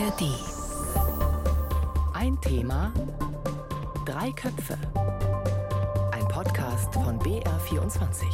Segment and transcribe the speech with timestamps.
[0.00, 0.22] ARD.
[2.14, 2.90] Ein Thema,
[4.06, 4.78] drei Köpfe.
[6.12, 8.24] Ein Podcast von BR24.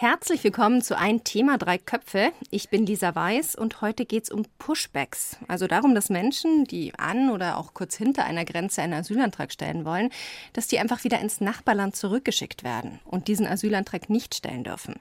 [0.00, 2.30] Herzlich willkommen zu Ein Thema Drei Köpfe.
[2.52, 5.38] Ich bin Lisa Weiß und heute geht es um Pushbacks.
[5.48, 9.84] Also darum, dass Menschen, die an oder auch kurz hinter einer Grenze einen Asylantrag stellen
[9.84, 10.10] wollen,
[10.52, 15.00] dass die einfach wieder ins Nachbarland zurückgeschickt werden und diesen Asylantrag nicht stellen dürfen.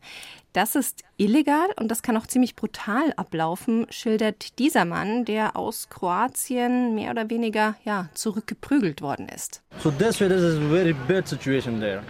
[0.54, 5.90] Das ist illegal und das kann auch ziemlich brutal ablaufen, schildert dieser Mann, der aus
[5.90, 9.62] Kroatien mehr oder weniger ja, zurückgeprügelt worden ist.
[9.78, 12.02] So that's why this is a very bad situation there.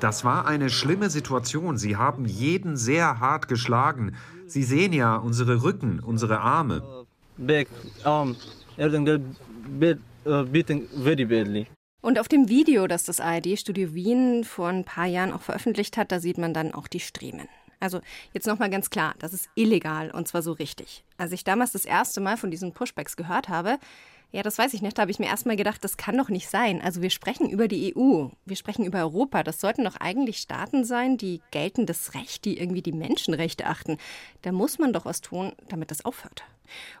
[0.00, 1.78] Das war eine schlimme Situation.
[1.78, 4.16] Sie haben jeden sehr hart geschlagen.
[4.46, 7.06] Sie sehen ja unsere Rücken, unsere Arme.
[7.36, 7.68] Back,
[8.04, 8.36] arm,
[8.76, 9.20] everything got
[9.78, 11.66] bit, uh, beaten very badly.
[12.00, 16.10] Und auf dem Video, das das ARD-Studio Wien vor ein paar Jahren auch veröffentlicht hat,
[16.10, 17.48] da sieht man dann auch die Striemen.
[17.78, 18.00] Also
[18.32, 21.04] jetzt nochmal ganz klar, das ist illegal und zwar so richtig.
[21.16, 23.78] Als ich damals das erste Mal von diesen Pushbacks gehört habe,
[24.32, 24.96] ja, das weiß ich nicht.
[24.96, 26.80] Da habe ich mir erstmal gedacht, das kann doch nicht sein.
[26.80, 29.42] Also wir sprechen über die EU, wir sprechen über Europa.
[29.42, 33.98] Das sollten doch eigentlich Staaten sein, die geltendes Recht, die irgendwie die Menschenrechte achten.
[34.40, 36.44] Da muss man doch was tun, damit das aufhört.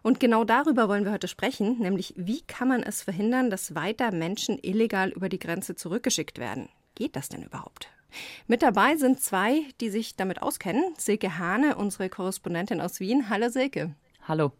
[0.02, 4.12] Und genau darüber wollen wir heute sprechen, nämlich wie kann man es verhindern, dass weiter
[4.12, 6.68] Menschen illegal über die Grenze zurückgeschickt werden?
[6.94, 7.88] Geht das denn überhaupt?
[8.46, 10.84] Mit dabei sind zwei, die sich damit auskennen.
[10.98, 13.30] Silke Hane, unsere Korrespondentin aus Wien.
[13.30, 13.94] Hallo Silke.
[14.28, 14.52] Hallo.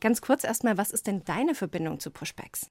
[0.00, 2.70] Ganz kurz erstmal, was ist denn deine Verbindung zu Pushbacks?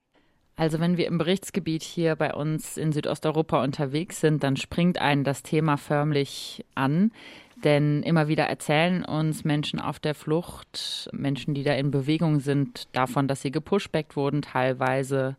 [0.55, 5.23] Also wenn wir im Berichtsgebiet hier bei uns in Südosteuropa unterwegs sind, dann springt einen
[5.23, 7.11] das Thema förmlich an.
[7.63, 12.87] Denn immer wieder erzählen uns Menschen auf der Flucht, Menschen, die da in Bewegung sind,
[12.95, 15.37] davon, dass sie gepushbackt wurden, teilweise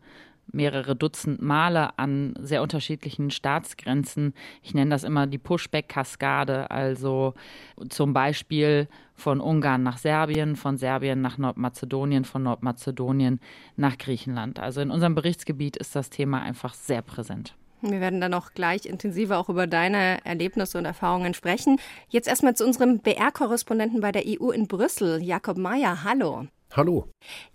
[0.51, 4.33] mehrere Dutzend Male an sehr unterschiedlichen Staatsgrenzen.
[4.61, 7.33] Ich nenne das immer die Pushback-Kaskade, also
[7.89, 13.39] zum Beispiel von Ungarn nach Serbien, von Serbien nach Nordmazedonien, von Nordmazedonien
[13.75, 14.59] nach Griechenland.
[14.59, 17.55] Also in unserem Berichtsgebiet ist das Thema einfach sehr präsent.
[17.81, 21.79] Wir werden dann auch gleich intensiver auch über deine Erlebnisse und Erfahrungen sprechen.
[22.09, 26.03] Jetzt erstmal zu unserem BR-Korrespondenten bei der EU in Brüssel, Jakob Mayer.
[26.03, 26.47] Hallo.
[26.73, 27.07] Hallo.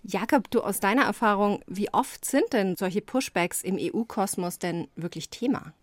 [0.03, 5.29] Jakob, du aus deiner Erfahrung, wie oft sind denn solche Pushbacks im EU-Kosmos denn wirklich
[5.29, 5.73] Thema?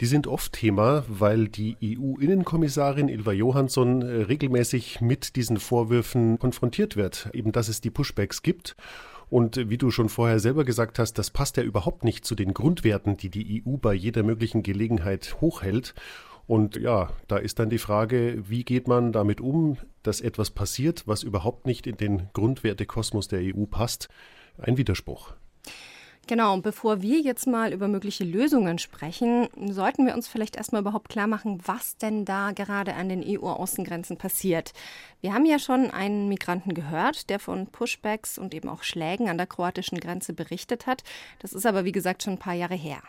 [0.00, 6.96] Die sind oft Thema, weil die EU-Innenkommissarin Ilva Johansson äh, regelmäßig mit diesen Vorwürfen konfrontiert
[6.96, 8.76] wird, eben dass es die Pushbacks gibt.
[9.30, 12.54] Und wie du schon vorher selber gesagt hast, das passt ja überhaupt nicht zu den
[12.54, 15.94] Grundwerten, die die EU bei jeder möglichen Gelegenheit hochhält.
[16.46, 21.06] Und ja, da ist dann die Frage, wie geht man damit um, dass etwas passiert,
[21.06, 24.08] was überhaupt nicht in den Grundwertekosmos der EU passt?
[24.58, 25.34] Ein Widerspruch.
[26.26, 30.80] Genau, und bevor wir jetzt mal über mögliche Lösungen sprechen, sollten wir uns vielleicht erstmal
[30.80, 34.72] überhaupt klar machen, was denn da gerade an den EU-Außengrenzen passiert.
[35.20, 39.36] Wir haben ja schon einen Migranten gehört, der von Pushbacks und eben auch Schlägen an
[39.36, 41.02] der kroatischen Grenze berichtet hat.
[41.40, 43.02] Das ist aber, wie gesagt, schon ein paar Jahre her.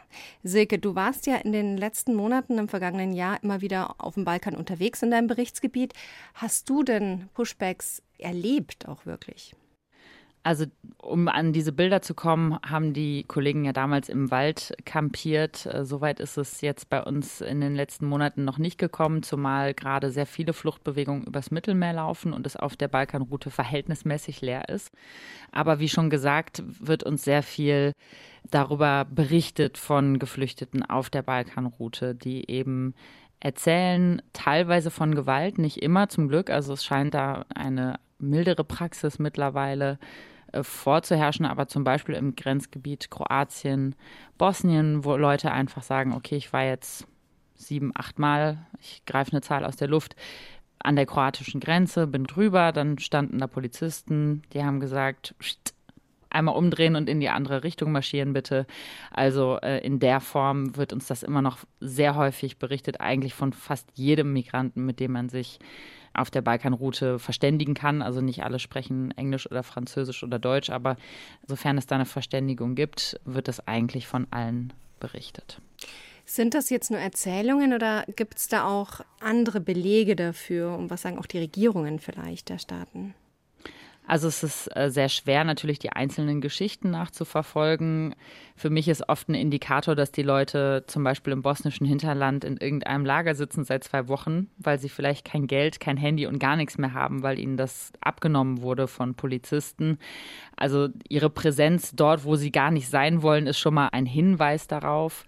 [0.44, 4.26] Silke, du warst ja in den letzten Monaten im vergangenen Jahr immer wieder auf dem
[4.26, 5.94] Balkan unterwegs in deinem Berichtsgebiet.
[6.34, 9.56] Hast du denn Pushbacks erlebt auch wirklich?
[10.46, 10.66] Also
[11.00, 15.66] um an diese Bilder zu kommen, haben die Kollegen ja damals im Wald kampiert.
[15.66, 19.74] Äh, soweit ist es jetzt bei uns in den letzten Monaten noch nicht gekommen, zumal
[19.74, 24.92] gerade sehr viele Fluchtbewegungen übers Mittelmeer laufen und es auf der Balkanroute verhältnismäßig leer ist.
[25.52, 27.94] Aber wie schon gesagt, wird uns sehr viel
[28.52, 32.94] darüber berichtet von Geflüchteten auf der Balkanroute, die eben
[33.40, 36.52] erzählen teilweise von Gewalt, nicht immer zum Glück.
[36.52, 43.12] Also es scheint da eine mildere Praxis mittlerweile äh, vorzuherrschen, aber zum Beispiel im Grenzgebiet
[43.12, 43.96] Kroatien,
[44.38, 47.08] Bosnien, wo Leute einfach sagen, okay, ich war jetzt
[47.56, 50.16] sieben, acht Mal, ich greife eine Zahl aus der Luft,
[50.80, 55.34] an der kroatischen Grenze, bin drüber, dann standen da Polizisten, die haben gesagt,
[56.30, 58.68] einmal umdrehen und in die andere Richtung marschieren bitte.
[59.10, 63.54] Also äh, in der Form wird uns das immer noch sehr häufig berichtet, eigentlich von
[63.54, 65.60] fast jedem Migranten, mit dem man sich
[66.16, 68.02] auf der Balkanroute verständigen kann.
[68.02, 70.98] Also nicht alle sprechen Englisch oder Französisch oder Deutsch, aber
[71.48, 75.62] sofern es da eine Verständigung gibt, wird das eigentlich von allen berichtet.
[76.26, 80.76] Sind das jetzt nur Erzählungen oder gibt es da auch andere Belege dafür?
[80.76, 83.14] Und was sagen auch die Regierungen vielleicht der Staaten?
[84.08, 88.16] Also es ist äh, sehr schwer, natürlich die einzelnen Geschichten nachzuverfolgen.
[88.56, 92.58] Für mich ist oft ein Indikator, dass die Leute zum Beispiel im bosnischen Hinterland in
[92.58, 96.56] irgendeinem Lager sitzen seit zwei Wochen, weil sie vielleicht kein Geld, kein Handy und gar
[96.56, 99.98] nichts mehr haben, weil ihnen das abgenommen wurde von Polizisten.
[100.56, 104.68] Also ihre Präsenz dort, wo sie gar nicht sein wollen, ist schon mal ein Hinweis
[104.68, 105.26] darauf.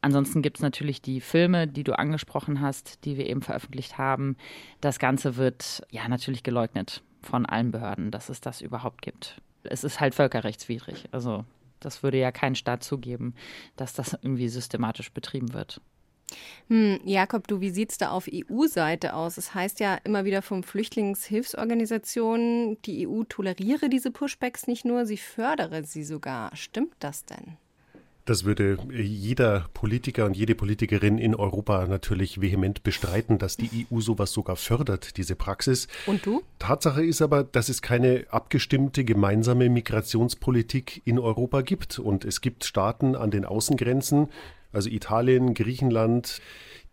[0.00, 4.36] Ansonsten gibt es natürlich die Filme, die du angesprochen hast, die wir eben veröffentlicht haben.
[4.80, 9.40] Das Ganze wird ja natürlich geleugnet von allen Behörden, dass es das überhaupt gibt.
[9.62, 11.04] Es ist halt völkerrechtswidrig.
[11.12, 11.44] Also
[11.80, 13.34] das würde ja kein Staat zugeben,
[13.76, 15.82] dass das irgendwie systematisch betrieben wird.
[16.68, 19.38] Hm, Jakob, du, wie sieht es da auf EU-Seite aus?
[19.38, 25.16] Es heißt ja immer wieder von Flüchtlingshilfsorganisationen, die EU toleriere diese Pushbacks nicht nur, sie
[25.16, 26.54] fördere sie sogar.
[26.54, 27.56] Stimmt das denn?
[28.28, 34.00] Das würde jeder Politiker und jede Politikerin in Europa natürlich vehement bestreiten, dass die EU
[34.00, 35.88] sowas sogar fördert, diese Praxis.
[36.04, 36.42] Und du?
[36.58, 41.98] Tatsache ist aber, dass es keine abgestimmte gemeinsame Migrationspolitik in Europa gibt.
[41.98, 44.28] Und es gibt Staaten an den Außengrenzen,
[44.72, 46.40] also Italien, Griechenland,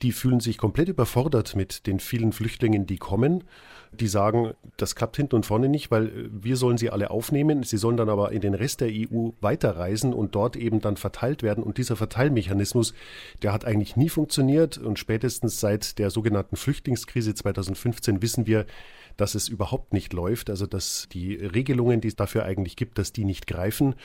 [0.01, 3.43] die fühlen sich komplett überfordert mit den vielen Flüchtlingen, die kommen.
[3.93, 7.63] Die sagen, das klappt hinten und vorne nicht, weil wir sollen sie alle aufnehmen.
[7.63, 11.43] Sie sollen dann aber in den Rest der EU weiterreisen und dort eben dann verteilt
[11.43, 11.63] werden.
[11.63, 12.93] Und dieser Verteilmechanismus,
[13.41, 14.77] der hat eigentlich nie funktioniert.
[14.77, 18.65] Und spätestens seit der sogenannten Flüchtlingskrise 2015 wissen wir,
[19.17, 23.13] dass es überhaupt nicht läuft, also dass die Regelungen, die es dafür eigentlich gibt, dass
[23.13, 23.95] die nicht greifen.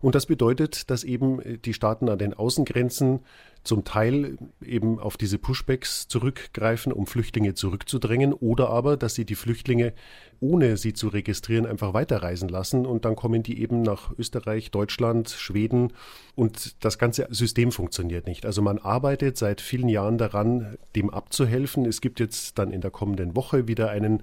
[0.00, 3.20] Und das bedeutet, dass eben die Staaten an den Außengrenzen
[3.64, 9.34] zum Teil eben auf diese Pushbacks zurückgreifen, um Flüchtlinge zurückzudrängen, oder aber, dass sie die
[9.34, 9.92] Flüchtlinge,
[10.40, 15.30] ohne sie zu registrieren, einfach weiterreisen lassen und dann kommen die eben nach Österreich, Deutschland,
[15.30, 15.92] Schweden
[16.34, 18.46] und das ganze System funktioniert nicht.
[18.46, 21.84] Also man arbeitet seit vielen Jahren daran, dem abzuhelfen.
[21.84, 24.22] Es gibt jetzt dann in der kommenden Woche wieder einen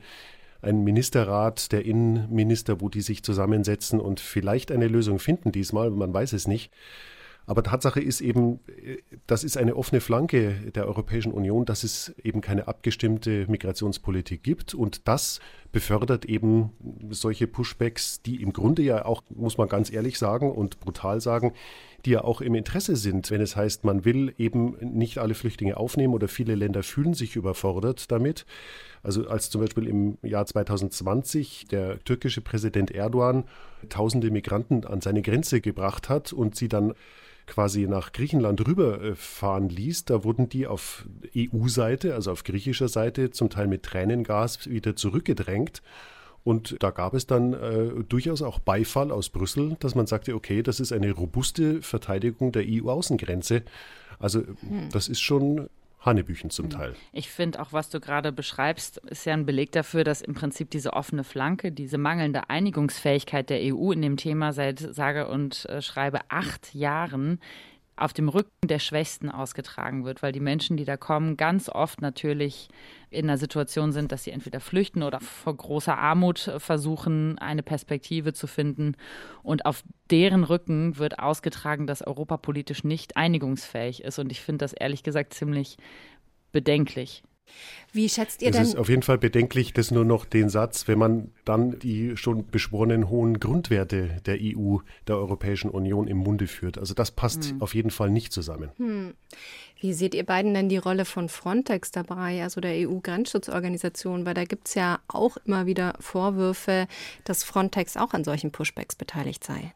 [0.62, 6.14] einen Ministerrat der Innenminister, wo die sich zusammensetzen und vielleicht eine Lösung finden diesmal, man
[6.14, 6.72] weiß es nicht.
[7.48, 8.60] Aber Tatsache ist eben,
[9.28, 14.74] das ist eine offene Flanke der Europäischen Union, dass es eben keine abgestimmte Migrationspolitik gibt.
[14.74, 15.40] Und das
[15.72, 16.72] befördert eben
[17.12, 21.54] solche Pushbacks, die im Grunde ja auch, muss man ganz ehrlich sagen und brutal sagen,
[22.06, 25.78] die ja auch im Interesse sind, wenn es heißt, man will eben nicht alle Flüchtlinge
[25.78, 28.46] aufnehmen oder viele Länder fühlen sich überfordert damit.
[29.02, 33.46] Also als zum Beispiel im Jahr 2020 der türkische Präsident Erdogan
[33.90, 36.94] tausende Migranten an seine Grenze gebracht hat und sie dann
[37.48, 41.06] quasi nach Griechenland rüberfahren ließ, da wurden die auf
[41.36, 45.82] EU-Seite, also auf griechischer Seite, zum Teil mit Tränengas wieder zurückgedrängt.
[46.46, 50.62] Und da gab es dann äh, durchaus auch Beifall aus Brüssel, dass man sagte, okay,
[50.62, 53.64] das ist eine robuste Verteidigung der EU-Außengrenze.
[54.20, 54.90] Also hm.
[54.92, 55.70] das ist schon
[56.06, 56.94] Hanebüchen zum Teil.
[57.14, 60.70] Ich finde auch, was du gerade beschreibst, ist ja ein Beleg dafür, dass im Prinzip
[60.70, 65.82] diese offene Flanke, diese mangelnde Einigungsfähigkeit der EU in dem Thema seit sage und äh,
[65.82, 67.40] schreibe acht Jahren
[67.98, 72.02] auf dem Rücken der Schwächsten ausgetragen wird, weil die Menschen, die da kommen, ganz oft
[72.02, 72.68] natürlich
[73.10, 78.34] in einer Situation sind, dass sie entweder flüchten oder vor großer Armut versuchen, eine Perspektive
[78.34, 78.96] zu finden.
[79.44, 84.20] Und auf deren Rücken wird ausgetragen, dass Europa politisch nicht einigungsfähig ist.
[84.20, 85.78] Und ich finde das ehrlich gesagt ziemlich
[86.52, 87.24] bedenklich.
[87.96, 88.62] Wie schätzt ihr denn?
[88.62, 92.18] Es ist auf jeden Fall bedenklich, dass nur noch den Satz, wenn man dann die
[92.18, 96.78] schon beschworenen hohen Grundwerte der EU, der Europäischen Union im Munde führt.
[96.78, 97.62] Also das passt hm.
[97.62, 98.72] auf jeden Fall nicht zusammen.
[98.78, 99.14] Hm.
[99.80, 104.26] Wie seht ihr beiden denn die Rolle von Frontex dabei, also der EU-Grenzschutzorganisation?
[104.26, 106.88] Weil da gibt es ja auch immer wieder Vorwürfe,
[107.24, 109.74] dass Frontex auch an solchen Pushbacks beteiligt sei.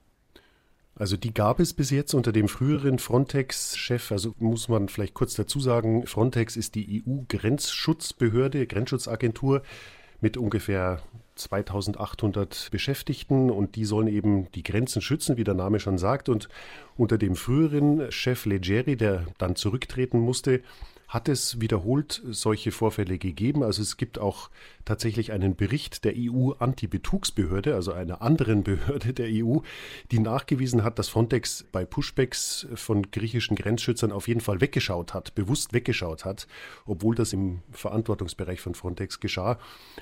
[1.00, 4.12] Also die gab es bis jetzt unter dem früheren Frontex-Chef.
[4.12, 9.64] Also muss man vielleicht kurz dazu sagen, Frontex ist die EU-Grenzschutzbehörde, Grenzschutzagentur
[10.20, 11.02] mit ungefähr
[11.36, 16.28] 2800 Beschäftigten und die sollen eben die Grenzen schützen, wie der Name schon sagt.
[16.28, 16.50] Und
[16.98, 20.62] unter dem früheren Chef Leggeri, der dann zurücktreten musste,
[21.10, 23.64] hat es wiederholt solche Vorfälle gegeben.
[23.64, 24.52] Also es gibt auch
[24.86, 29.58] tatsächlich einen Bericht der EU-Anti-Betrugsbehörde, also einer anderen Behörde der EU,
[30.12, 35.34] die nachgewiesen hat, dass Frontex bei Pushbacks von griechischen Grenzschützern auf jeden Fall weggeschaut hat,
[35.34, 36.48] bewusst weggeschaut hat,
[36.86, 39.58] obwohl das im Verantwortungsbereich von Frontex geschah.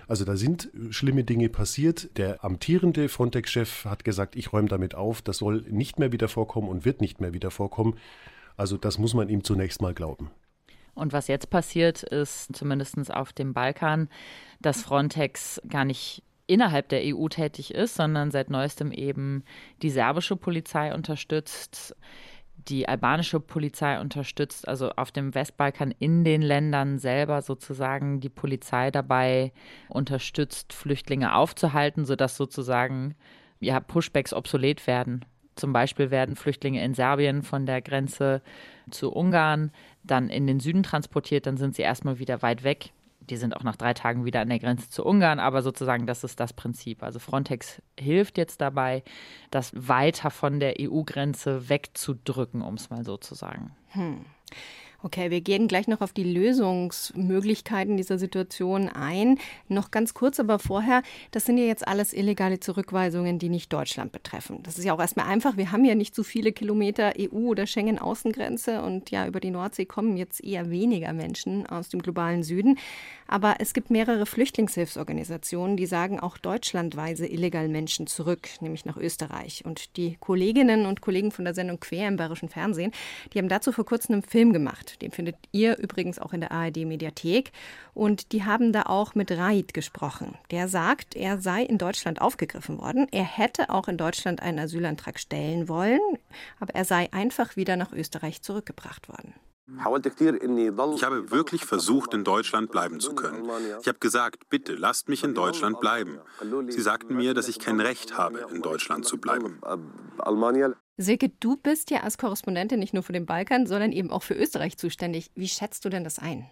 [0.09, 2.17] Also da sind schlimme Dinge passiert.
[2.17, 6.67] Der amtierende Frontex-Chef hat gesagt, ich räume damit auf, das soll nicht mehr wieder vorkommen
[6.67, 7.95] und wird nicht mehr wieder vorkommen.
[8.57, 10.31] Also das muss man ihm zunächst mal glauben.
[10.98, 14.10] Und was jetzt passiert, ist zumindest auf dem Balkan,
[14.60, 19.44] dass Frontex gar nicht innerhalb der EU tätig ist, sondern seit neuestem eben
[19.84, 21.96] die serbische Polizei unterstützt,
[22.56, 28.89] die albanische Polizei unterstützt, also auf dem Westbalkan in den Ländern selber sozusagen die Polizei
[28.89, 29.51] dabei
[29.89, 33.16] unterstützt, Flüchtlinge aufzuhalten, sodass sozusagen
[33.60, 35.25] ja, Pushbacks obsolet werden.
[35.56, 38.42] Zum Beispiel werden Flüchtlinge in Serbien von der Grenze
[38.92, 39.72] zu Ungarn
[40.07, 42.91] dann in den Süden transportiert, dann sind sie erstmal wieder weit weg.
[43.19, 46.23] Die sind auch nach drei Tagen wieder an der Grenze zu Ungarn, aber sozusagen das
[46.23, 47.03] ist das Prinzip.
[47.03, 49.03] Also Frontex hilft jetzt dabei,
[49.51, 53.75] das weiter von der EU-Grenze wegzudrücken, um es mal so zu sagen.
[53.89, 54.25] Hm.
[55.04, 59.38] Okay, wir gehen gleich noch auf die Lösungsmöglichkeiten dieser Situation ein.
[59.68, 64.12] Noch ganz kurz, aber vorher, das sind ja jetzt alles illegale Zurückweisungen, die nicht Deutschland
[64.12, 64.63] betreffen.
[64.63, 65.56] Das ist ja auch erstmal einfach.
[65.56, 69.86] Wir haben ja nicht so viele Kilometer EU- oder Schengen-Außengrenze und ja, über die Nordsee
[69.86, 72.80] kommen jetzt eher weniger Menschen aus dem globalen Süden.
[73.27, 79.63] Aber es gibt mehrere Flüchtlingshilfsorganisationen, die sagen auch deutschlandweise illegal Menschen zurück, nämlich nach Österreich.
[79.63, 82.94] Und die Kolleginnen und Kollegen von der Sendung Quer im Bayerischen Fernsehen,
[83.34, 84.87] die haben dazu vor kurzem einen Film gemacht.
[85.01, 87.51] Den findet ihr übrigens auch in der ARD-Mediathek.
[87.94, 90.38] Und die haben da auch mit Raid gesprochen.
[90.51, 93.08] Der sagt, er sei in Deutschland aufgegriffen worden.
[93.12, 96.00] Er hätte auch in Deutschland einen Asylantrag stellen wollen,
[96.60, 99.34] aber er sei einfach wieder nach Österreich zurückgebracht worden.
[99.70, 103.50] Ich habe wirklich versucht, in Deutschland bleiben zu können.
[103.82, 106.20] Ich habe gesagt, bitte lasst mich in Deutschland bleiben.
[106.70, 109.60] Sie sagten mir, dass ich kein Recht habe, in Deutschland zu bleiben.
[110.98, 114.34] Silke, du bist ja als Korrespondentin nicht nur für den Balkan, sondern eben auch für
[114.34, 115.30] Österreich zuständig.
[115.36, 116.50] Wie schätzt du denn das ein?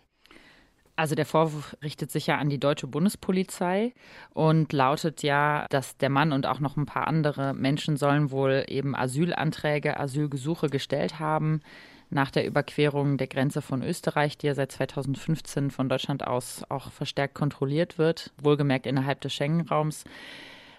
[0.96, 3.94] Also der Vorwurf richtet sich ja an die deutsche Bundespolizei
[4.34, 8.64] und lautet ja, dass der Mann und auch noch ein paar andere Menschen sollen wohl
[8.68, 11.62] eben Asylanträge, Asylgesuche gestellt haben
[12.10, 16.92] nach der Überquerung der Grenze von Österreich, die ja seit 2015 von Deutschland aus auch
[16.92, 20.06] verstärkt kontrolliert wird, wohlgemerkt innerhalb des Schengen-Raums.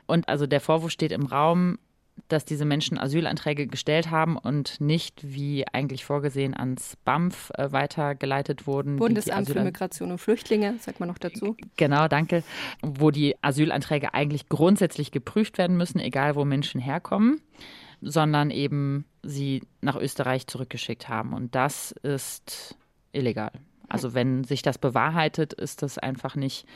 [0.07, 1.79] Und also der Vorwurf steht im Raum,
[2.29, 8.67] dass diese Menschen Asylanträge gestellt haben und nicht, wie eigentlich vorgesehen, ans BAMF äh, weitergeleitet
[8.67, 8.97] wurden.
[8.97, 11.57] Bundesamt für Migration und Flüchtlinge, sagt man noch dazu.
[11.77, 12.43] Genau, danke.
[12.83, 17.41] Wo die Asylanträge eigentlich grundsätzlich geprüft werden müssen, egal wo Menschen herkommen
[18.03, 21.33] sondern eben sie nach Österreich zurückgeschickt haben.
[21.33, 22.77] Und das ist
[23.13, 23.53] illegal.
[23.89, 26.67] Also wenn sich das bewahrheitet, ist das einfach nicht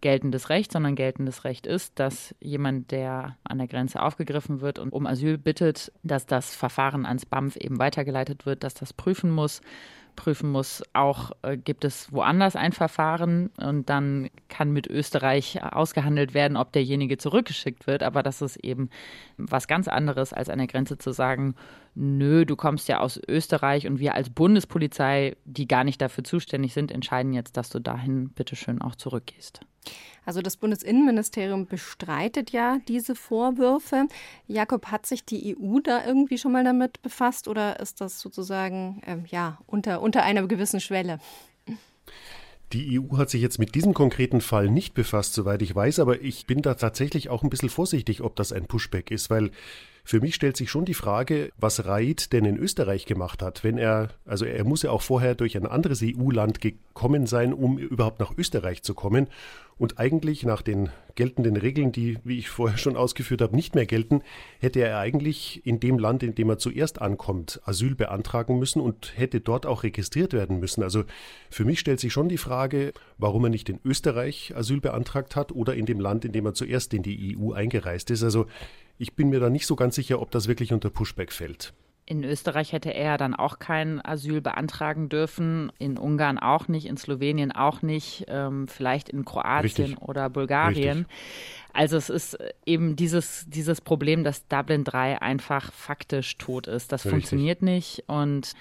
[0.00, 4.92] geltendes Recht, sondern geltendes Recht ist, dass jemand, der an der Grenze aufgegriffen wird und
[4.92, 9.60] um Asyl bittet, dass das Verfahren ans BAMF eben weitergeleitet wird, dass das prüfen muss
[10.20, 16.34] prüfen muss, auch äh, gibt es woanders ein Verfahren und dann kann mit Österreich ausgehandelt
[16.34, 18.02] werden, ob derjenige zurückgeschickt wird.
[18.02, 18.90] Aber das ist eben
[19.38, 21.54] was ganz anderes, als an der Grenze zu sagen,
[21.94, 26.74] nö, du kommst ja aus Österreich und wir als Bundespolizei, die gar nicht dafür zuständig
[26.74, 29.60] sind, entscheiden jetzt, dass du dahin bitteschön auch zurückgehst.
[30.30, 34.06] Also das Bundesinnenministerium bestreitet ja diese Vorwürfe.
[34.46, 39.02] Jakob, hat sich die EU da irgendwie schon mal damit befasst oder ist das sozusagen
[39.08, 41.18] ähm, ja, unter, unter einer gewissen Schwelle?
[42.72, 46.20] Die EU hat sich jetzt mit diesem konkreten Fall nicht befasst, soweit ich weiß, aber
[46.20, 49.50] ich bin da tatsächlich auch ein bisschen vorsichtig, ob das ein Pushback ist, weil
[50.10, 53.78] für mich stellt sich schon die Frage, was Reit denn in Österreich gemacht hat, wenn
[53.78, 58.18] er, also er muss ja auch vorher durch ein anderes EU-Land gekommen sein, um überhaupt
[58.18, 59.28] nach Österreich zu kommen.
[59.78, 63.86] Und eigentlich nach den geltenden Regeln, die, wie ich vorher schon ausgeführt habe, nicht mehr
[63.86, 64.22] gelten,
[64.58, 69.12] hätte er eigentlich in dem Land, in dem er zuerst ankommt, Asyl beantragen müssen und
[69.16, 70.82] hätte dort auch registriert werden müssen.
[70.82, 71.04] Also
[71.50, 75.52] für mich stellt sich schon die Frage, warum er nicht in Österreich Asyl beantragt hat
[75.52, 78.24] oder in dem Land, in dem er zuerst in die EU eingereist ist.
[78.24, 78.46] Also
[79.00, 81.72] ich bin mir da nicht so ganz sicher, ob das wirklich unter Pushback fällt.
[82.04, 86.96] In Österreich hätte er dann auch kein Asyl beantragen dürfen, in Ungarn auch nicht, in
[86.96, 90.02] Slowenien auch nicht, ähm, vielleicht in Kroatien Richtig.
[90.02, 90.98] oder Bulgarien.
[90.98, 91.06] Richtig.
[91.72, 96.92] Also es ist eben dieses, dieses Problem, dass Dublin 3 einfach faktisch tot ist.
[96.92, 97.10] Das Richtig.
[97.12, 98.52] funktioniert nicht und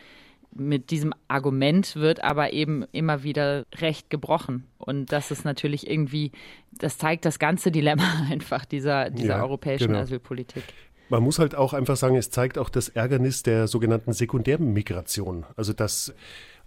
[0.52, 4.66] mit diesem Argument wird aber eben immer wieder Recht gebrochen.
[4.78, 6.32] Und das ist natürlich irgendwie,
[6.72, 10.00] das zeigt das ganze Dilemma einfach dieser, dieser ja, europäischen genau.
[10.00, 10.64] Asylpolitik.
[11.10, 15.46] Man muss halt auch einfach sagen, es zeigt auch das Ärgernis der sogenannten Sekundärmigration.
[15.56, 16.14] Also dass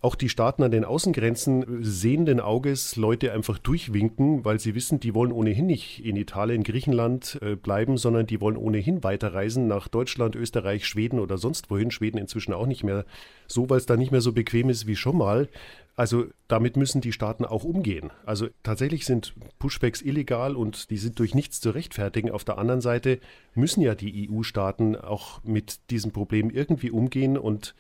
[0.03, 5.15] auch die Staaten an den Außengrenzen sehenden Auges Leute einfach durchwinken, weil sie wissen, die
[5.15, 10.35] wollen ohnehin nicht in Italien, Griechenland äh, bleiben, sondern die wollen ohnehin weiterreisen nach Deutschland,
[10.35, 11.93] Österreich, Schweden oder sonst wohin.
[11.93, 13.05] Schweden inzwischen auch nicht mehr
[13.47, 15.49] so, weil es da nicht mehr so bequem ist wie schon mal.
[15.95, 18.11] Also damit müssen die Staaten auch umgehen.
[18.27, 22.33] Also tatsächlich sind Pushbacks illegal und die sind durch nichts zu rechtfertigen.
[22.33, 23.21] Auf der anderen Seite
[23.55, 27.75] müssen ja die EU-Staaten auch mit diesem Problem irgendwie umgehen und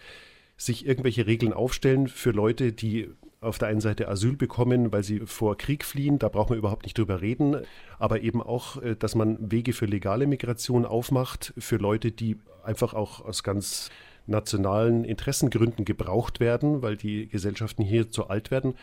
[0.64, 3.08] sich irgendwelche Regeln aufstellen für Leute, die
[3.40, 6.84] auf der einen Seite Asyl bekommen, weil sie vor Krieg fliehen, da braucht man überhaupt
[6.84, 7.56] nicht drüber reden,
[7.98, 12.94] aber eben auch, äh, dass man Wege für legale Migration aufmacht, für Leute, die einfach
[12.94, 13.90] auch aus ganz
[14.26, 18.74] nationalen Interessengründen gebraucht werden, weil die Gesellschaften hier zu alt werden.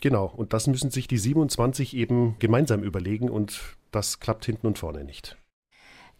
[0.00, 3.60] Genau, und das müssen sich die 27 eben gemeinsam überlegen und
[3.90, 5.37] das klappt hinten und vorne nicht.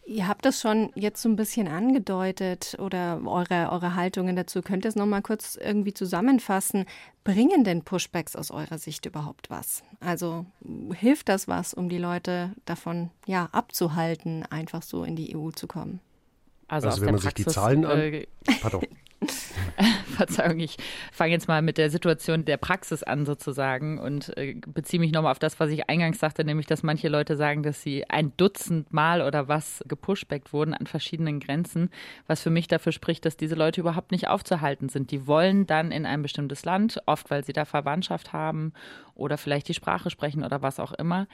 [0.09, 4.63] Ihr habt das schon jetzt so ein bisschen angedeutet oder eure, eure Haltungen dazu.
[4.63, 6.87] Könnt ihr es nochmal kurz irgendwie zusammenfassen?
[7.25, 9.83] Bringen denn Pushbacks aus eurer Sicht überhaupt was?
[10.01, 10.47] Also
[10.95, 15.67] hilft das was, um die Leute davon ja, abzuhalten, einfach so in die EU zu
[15.67, 16.01] kommen?
[16.69, 17.99] Also, also wenn man Praxis, sich die Zahlen an.
[17.99, 18.27] Äh,
[18.63, 18.87] pardon.
[20.17, 20.77] Verzeihung, ich
[21.13, 25.33] fange jetzt mal mit der Situation der Praxis an sozusagen und äh, beziehe mich nochmal
[25.33, 28.93] auf das, was ich eingangs sagte, nämlich, dass manche Leute sagen, dass sie ein Dutzend
[28.93, 31.91] Mal oder was gepushbackt wurden an verschiedenen Grenzen,
[32.27, 35.11] was für mich dafür spricht, dass diese Leute überhaupt nicht aufzuhalten sind.
[35.11, 38.73] Die wollen dann in ein bestimmtes Land, oft weil sie da Verwandtschaft haben
[39.15, 41.27] oder vielleicht die Sprache sprechen oder was auch immer.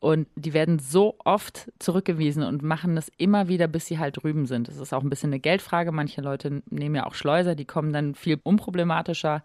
[0.00, 4.46] Und die werden so oft zurückgewiesen und machen das immer wieder, bis sie halt drüben
[4.46, 4.68] sind.
[4.68, 5.90] Das ist auch ein bisschen eine Geldfrage.
[5.90, 9.42] Manche Leute nehmen ja auch Schleuser, die kommen dann viel unproblematischer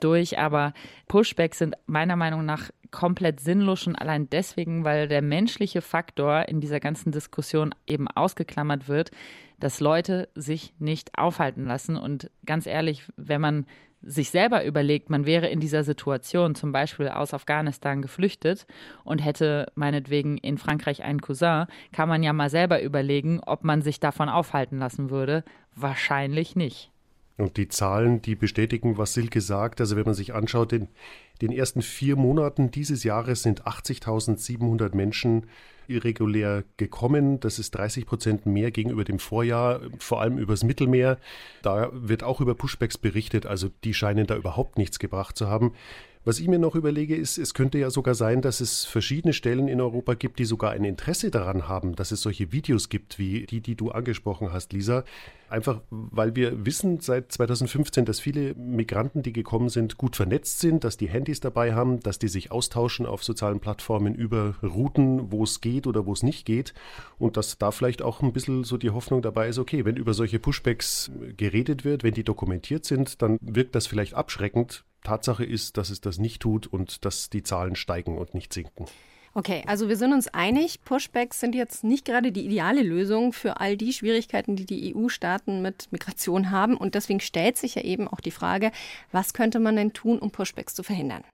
[0.00, 0.38] durch.
[0.40, 0.74] Aber
[1.06, 6.60] Pushbacks sind meiner Meinung nach komplett sinnlos schon allein deswegen, weil der menschliche Faktor in
[6.60, 9.12] dieser ganzen Diskussion eben ausgeklammert wird,
[9.60, 11.96] dass Leute sich nicht aufhalten lassen.
[11.96, 13.66] Und ganz ehrlich, wenn man
[14.02, 18.66] sich selber überlegt, man wäre in dieser Situation zum Beispiel aus Afghanistan geflüchtet
[19.04, 23.82] und hätte meinetwegen in Frankreich einen Cousin, kann man ja mal selber überlegen, ob man
[23.82, 25.44] sich davon aufhalten lassen würde.
[25.74, 26.90] Wahrscheinlich nicht.
[27.38, 29.80] Und die Zahlen, die bestätigen, was Silke sagt.
[29.80, 30.88] Also wenn man sich anschaut, in
[31.40, 35.46] den ersten vier Monaten dieses Jahres sind 80.700 Menschen
[35.92, 37.40] irregulär gekommen.
[37.40, 41.18] Das ist 30 Prozent mehr gegenüber dem Vorjahr, vor allem übers Mittelmeer.
[41.62, 45.72] Da wird auch über Pushbacks berichtet, also die scheinen da überhaupt nichts gebracht zu haben.
[46.24, 49.66] Was ich mir noch überlege, ist, es könnte ja sogar sein, dass es verschiedene Stellen
[49.66, 53.44] in Europa gibt, die sogar ein Interesse daran haben, dass es solche Videos gibt, wie
[53.44, 55.02] die, die du angesprochen hast, Lisa.
[55.48, 60.84] Einfach, weil wir wissen seit 2015, dass viele Migranten, die gekommen sind, gut vernetzt sind,
[60.84, 65.42] dass die Handys dabei haben, dass die sich austauschen auf sozialen Plattformen über Routen, wo
[65.42, 66.72] es geht oder wo es nicht geht.
[67.18, 70.14] Und dass da vielleicht auch ein bisschen so die Hoffnung dabei ist, okay, wenn über
[70.14, 75.76] solche Pushbacks geredet wird, wenn die dokumentiert sind, dann wirkt das vielleicht abschreckend Tatsache ist,
[75.76, 78.86] dass es das nicht tut und dass die Zahlen steigen und nicht sinken.
[79.34, 83.60] Okay, also wir sind uns einig, Pushbacks sind jetzt nicht gerade die ideale Lösung für
[83.60, 86.76] all die Schwierigkeiten, die die EU-Staaten mit Migration haben.
[86.76, 88.72] Und deswegen stellt sich ja eben auch die Frage,
[89.10, 91.24] was könnte man denn tun, um Pushbacks zu verhindern?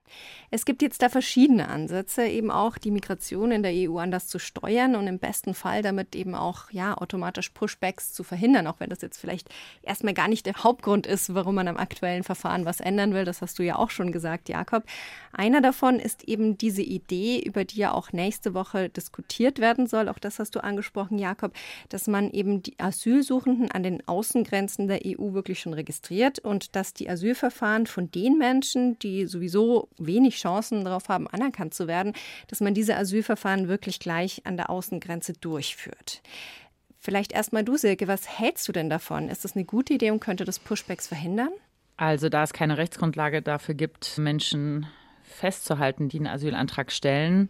[0.49, 4.39] Es gibt jetzt da verschiedene Ansätze, eben auch die Migration in der EU anders zu
[4.39, 8.89] steuern und im besten Fall damit eben auch ja automatisch Pushbacks zu verhindern, auch wenn
[8.89, 9.49] das jetzt vielleicht
[9.83, 13.25] erstmal gar nicht der Hauptgrund ist, warum man am aktuellen Verfahren was ändern will.
[13.25, 14.85] Das hast du ja auch schon gesagt, Jakob.
[15.33, 20.09] Einer davon ist eben diese Idee, über die auch nächste Woche diskutiert werden soll.
[20.09, 21.53] Auch das hast du angesprochen, Jakob,
[21.89, 26.93] dass man eben die Asylsuchenden an den Außengrenzen der EU wirklich schon registriert und dass
[26.93, 32.13] die Asylverfahren von den Menschen, die sowieso wenig Chancen darauf haben, anerkannt zu werden,
[32.47, 36.21] dass man diese Asylverfahren wirklich gleich an der Außengrenze durchführt.
[36.97, 39.29] Vielleicht erstmal du, Silke, was hältst du denn davon?
[39.29, 41.51] Ist das eine gute Idee und könnte das Pushbacks verhindern?
[41.95, 44.85] Also, da es keine Rechtsgrundlage dafür gibt, Menschen
[45.23, 47.49] festzuhalten, die einen Asylantrag stellen,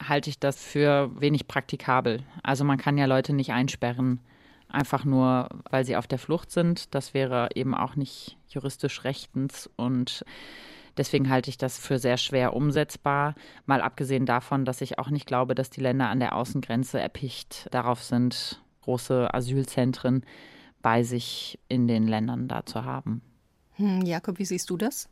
[0.00, 2.22] halte ich das für wenig praktikabel.
[2.42, 4.20] Also man kann ja Leute nicht einsperren,
[4.68, 6.94] einfach nur, weil sie auf der Flucht sind.
[6.94, 10.24] Das wäre eben auch nicht juristisch rechtens und
[10.96, 13.34] Deswegen halte ich das für sehr schwer umsetzbar.
[13.64, 17.66] Mal abgesehen davon, dass ich auch nicht glaube, dass die Länder an der Außengrenze erpicht
[17.70, 20.24] darauf sind, große Asylzentren
[20.82, 23.22] bei sich in den Ländern da zu haben.
[23.76, 25.08] Hm, Jakob, wie siehst du das?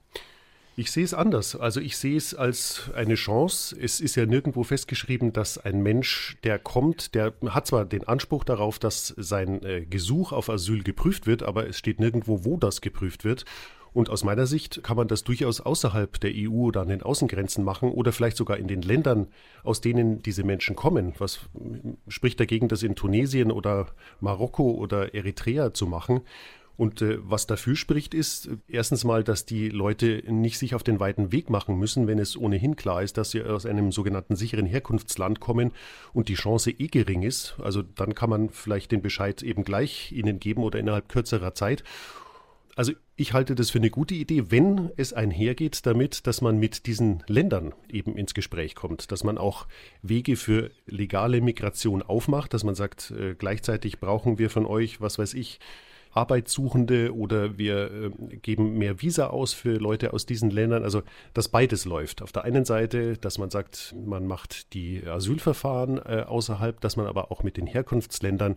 [0.80, 1.56] Ich sehe es anders.
[1.56, 3.76] Also ich sehe es als eine Chance.
[3.78, 8.44] Es ist ja nirgendwo festgeschrieben, dass ein Mensch, der kommt, der hat zwar den Anspruch
[8.44, 12.80] darauf, dass sein äh, Gesuch auf Asyl geprüft wird, aber es steht nirgendwo, wo das
[12.80, 13.44] geprüft wird.
[13.92, 17.62] Und aus meiner Sicht kann man das durchaus außerhalb der EU oder an den Außengrenzen
[17.62, 19.26] machen oder vielleicht sogar in den Ländern,
[19.62, 21.12] aus denen diese Menschen kommen.
[21.18, 21.40] Was
[22.08, 23.88] spricht dagegen, das in Tunesien oder
[24.20, 26.22] Marokko oder Eritrea zu machen?
[26.80, 30.98] Und äh, was dafür spricht, ist erstens mal, dass die Leute nicht sich auf den
[30.98, 34.64] weiten Weg machen müssen, wenn es ohnehin klar ist, dass sie aus einem sogenannten sicheren
[34.64, 35.72] Herkunftsland kommen
[36.14, 37.56] und die Chance eh gering ist.
[37.62, 41.84] Also dann kann man vielleicht den Bescheid eben gleich ihnen geben oder innerhalb kürzerer Zeit.
[42.76, 46.86] Also ich halte das für eine gute Idee, wenn es einhergeht damit, dass man mit
[46.86, 49.66] diesen Ländern eben ins Gespräch kommt, dass man auch
[50.00, 55.18] Wege für legale Migration aufmacht, dass man sagt, äh, gleichzeitig brauchen wir von euch, was
[55.18, 55.60] weiß ich,
[56.12, 60.84] Arbeitssuchende oder wir äh, geben mehr Visa aus für Leute aus diesen Ländern.
[60.84, 61.02] Also,
[61.34, 62.22] dass beides läuft.
[62.22, 67.06] Auf der einen Seite, dass man sagt, man macht die Asylverfahren äh, außerhalb, dass man
[67.06, 68.56] aber auch mit den Herkunftsländern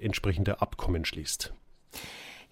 [0.00, 1.52] entsprechende Abkommen schließt.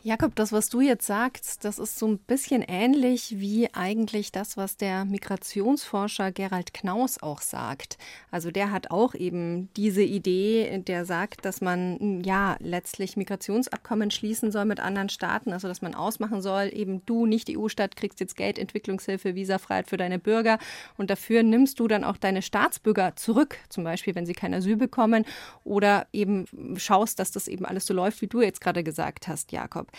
[0.02, 4.56] Jakob, das, was du jetzt sagst, das ist so ein bisschen ähnlich wie eigentlich das,
[4.56, 7.98] was der Migrationsforscher Gerald Knaus auch sagt.
[8.30, 14.50] Also der hat auch eben diese Idee, der sagt, dass man ja letztlich Migrationsabkommen schließen
[14.50, 18.20] soll mit anderen Staaten, also dass man ausmachen soll, eben du, nicht die EU-Staat, kriegst
[18.20, 20.58] jetzt Geld, Entwicklungshilfe, Visafreiheit für deine Bürger
[20.96, 24.76] und dafür nimmst du dann auch deine Staatsbürger zurück, zum Beispiel, wenn sie kein Asyl
[24.76, 25.26] bekommen
[25.62, 26.46] oder eben
[26.78, 29.89] schaust, dass das eben alles so läuft, wie du jetzt gerade gesagt hast, Jakob.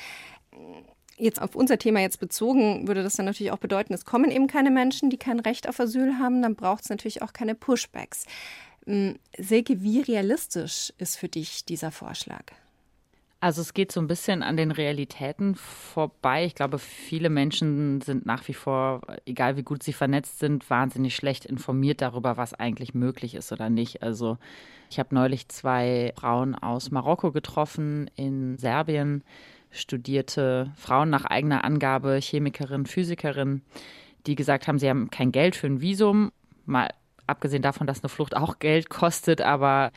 [1.17, 4.47] Jetzt auf unser Thema jetzt bezogen, würde das dann natürlich auch bedeuten, es kommen eben
[4.47, 8.25] keine Menschen, die kein Recht auf Asyl haben, dann braucht es natürlich auch keine Pushbacks.
[8.85, 12.43] Hm, Silke, wie realistisch ist für dich dieser Vorschlag?
[13.43, 16.45] Also es geht so ein bisschen an den Realitäten vorbei.
[16.45, 21.15] Ich glaube, viele Menschen sind nach wie vor, egal wie gut sie vernetzt sind, wahnsinnig
[21.15, 24.03] schlecht informiert darüber, was eigentlich möglich ist oder nicht.
[24.03, 24.37] Also
[24.91, 29.23] ich habe neulich zwei Frauen aus Marokko getroffen in Serbien,
[29.71, 33.61] studierte Frauen nach eigener Angabe, Chemikerin, Physikerin,
[34.27, 36.31] die gesagt haben, sie haben kein Geld für ein Visum,
[36.65, 36.89] mal
[37.27, 39.91] abgesehen davon, dass eine Flucht auch Geld kostet, aber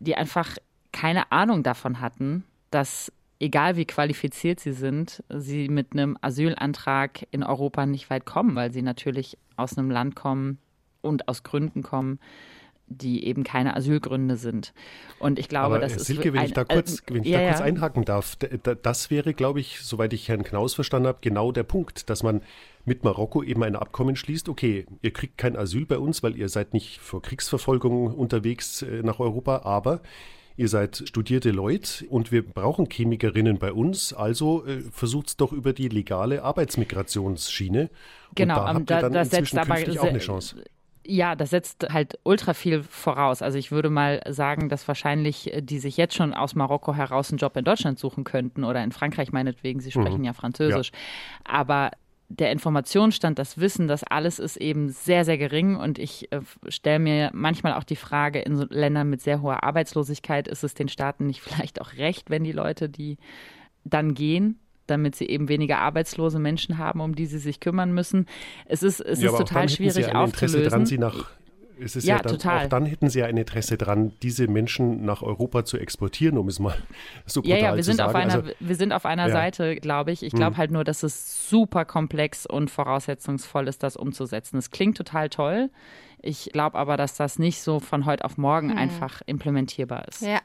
[0.00, 0.56] die einfach
[0.92, 7.42] keine Ahnung davon hatten, dass egal wie qualifiziert sie sind, sie mit einem Asylantrag in
[7.42, 10.58] Europa nicht weit kommen, weil sie natürlich aus einem Land kommen
[11.02, 12.18] und aus Gründen kommen,
[12.86, 14.74] die eben keine Asylgründe sind.
[15.18, 16.34] Und ich glaube, Aber, das Silke, ist.
[16.34, 17.64] wenn ein, ich da kurz, wenn ich ja, da kurz ja.
[17.64, 18.36] einhaken darf,
[18.82, 22.42] das wäre, glaube ich, soweit ich Herrn Knaus verstanden habe, genau der Punkt, dass man
[22.84, 24.48] mit Marokko eben ein Abkommen schließt.
[24.48, 29.02] Okay, ihr kriegt kein Asyl bei uns, weil ihr seid nicht vor Kriegsverfolgung unterwegs äh,
[29.02, 30.00] nach Europa, aber
[30.56, 35.52] ihr seid studierte Leute und wir brauchen Chemikerinnen bei uns, also äh, versucht es doch
[35.52, 37.90] über die legale Arbeitsmigrationsschiene.
[38.34, 40.64] Genau, und da ähm, habt ihr da- dann das setzt inzwischen aber auch eine Chance.
[41.06, 43.42] Ja, das setzt halt ultra viel voraus.
[43.42, 47.30] Also ich würde mal sagen, dass wahrscheinlich äh, die sich jetzt schon aus Marokko heraus
[47.30, 50.24] einen Job in Deutschland suchen könnten oder in Frankreich meinetwegen, sie sprechen Mhm.
[50.24, 50.92] ja Französisch.
[51.44, 51.90] Aber
[52.30, 55.76] der Informationsstand, das Wissen, das alles ist eben sehr, sehr gering.
[55.76, 59.62] Und ich äh, stelle mir manchmal auch die Frage, in so Ländern mit sehr hoher
[59.62, 63.18] Arbeitslosigkeit ist es den Staaten nicht vielleicht auch recht, wenn die Leute, die
[63.84, 68.26] dann gehen, damit sie eben weniger arbeitslose Menschen haben, um die sie sich kümmern müssen.
[68.66, 70.70] Es ist, es Ja, ist total schwierig Sie ein Interesse aufzulösen.
[70.70, 71.30] dran, sie nach
[71.80, 72.66] es ist ja, Ja, dann, total.
[72.66, 76.46] auch dann hätten sie ja ein Interesse dran, diese Menschen nach Europa zu exportieren, um
[76.46, 76.76] es mal
[77.26, 78.10] so brutal Ja, ja, wir zu sind, sagen.
[78.10, 79.32] auf einer, also, wir sind auf einer ja.
[79.32, 80.22] Seite, glaube ich.
[80.22, 80.56] Ich glaube Hm.
[80.58, 84.56] halt nur, dass es super komplex und voraussetzungsvoll ist, das umzusetzen.
[84.56, 85.68] Es klingt total toll.
[86.22, 88.78] Ich glaube aber, dass das nicht so von heute auf morgen Hm.
[88.78, 90.22] einfach implementierbar ist.
[90.22, 90.38] Ja.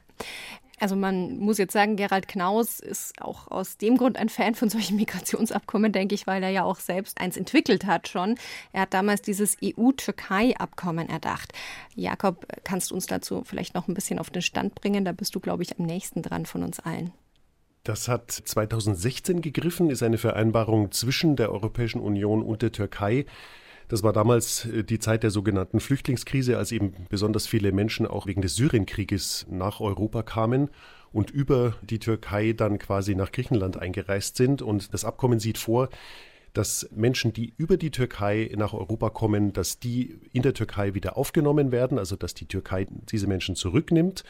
[0.80, 4.70] Also man muss jetzt sagen, Gerald Knaus ist auch aus dem Grund ein Fan von
[4.70, 8.36] solchen Migrationsabkommen, denke ich, weil er ja auch selbst eins entwickelt hat schon.
[8.72, 11.52] Er hat damals dieses EU-Türkei-Abkommen erdacht.
[11.94, 15.04] Jakob, kannst du uns dazu vielleicht noch ein bisschen auf den Stand bringen?
[15.04, 17.12] Da bist du, glaube ich, am nächsten dran von uns allen.
[17.84, 23.26] Das hat 2016 gegriffen, ist eine Vereinbarung zwischen der Europäischen Union und der Türkei.
[23.90, 28.26] Das war damals äh, die Zeit der sogenannten Flüchtlingskrise, als eben besonders viele Menschen auch
[28.26, 30.70] wegen des Syrienkrieges nach Europa kamen
[31.12, 34.62] und über die Türkei dann quasi nach Griechenland eingereist sind.
[34.62, 35.88] Und das Abkommen sieht vor,
[36.52, 41.16] dass Menschen, die über die Türkei nach Europa kommen, dass die in der Türkei wieder
[41.16, 44.22] aufgenommen werden, also dass die Türkei diese Menschen zurücknimmt.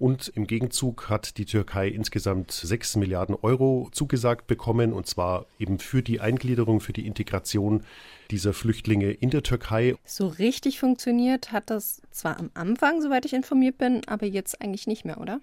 [0.00, 5.78] Und im Gegenzug hat die Türkei insgesamt 6 Milliarden Euro zugesagt bekommen, und zwar eben
[5.78, 7.82] für die Eingliederung, für die Integration
[8.30, 9.96] dieser Flüchtlinge in der Türkei.
[10.04, 14.86] So richtig funktioniert hat das zwar am Anfang, soweit ich informiert bin, aber jetzt eigentlich
[14.86, 15.40] nicht mehr, oder?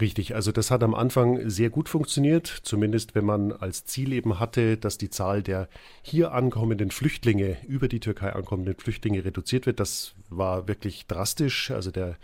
[0.00, 4.40] Richtig, also das hat am Anfang sehr gut funktioniert, zumindest wenn man als Ziel eben
[4.40, 5.68] hatte, dass die Zahl der
[6.02, 9.78] hier ankommenden Flüchtlinge, über die Türkei ankommenden Flüchtlinge reduziert wird.
[9.78, 12.16] Das war wirklich drastisch, also der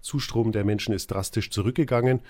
[0.00, 2.20] Zustrom der Menschen ist drastisch zurückgegangen.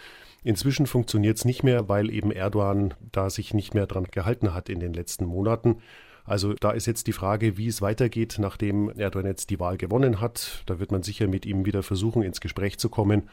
[0.42, 4.70] Inzwischen funktioniert es nicht mehr, weil eben Erdogan da sich nicht mehr dran gehalten hat
[4.70, 5.82] in den letzten Monaten.
[6.26, 10.20] Also da ist jetzt die Frage, wie es weitergeht, nachdem Erdogan jetzt die Wahl gewonnen
[10.20, 10.62] hat.
[10.66, 13.28] Da wird man sicher mit ihm wieder versuchen, ins Gespräch zu kommen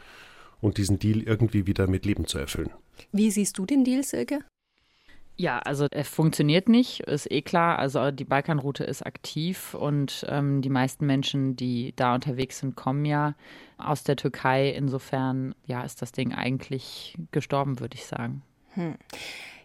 [0.60, 2.70] und diesen Deal irgendwie wieder mit Leben zu erfüllen.
[3.12, 4.40] Wie siehst du den Deal, Silke?
[5.36, 7.80] Ja, also er funktioniert nicht, ist eh klar.
[7.80, 13.04] Also die Balkanroute ist aktiv und ähm, die meisten Menschen, die da unterwegs sind, kommen
[13.04, 13.34] ja
[13.76, 14.70] aus der Türkei.
[14.70, 18.42] Insofern, ja, ist das Ding eigentlich gestorben, würde ich sagen.
[18.74, 18.94] Hm.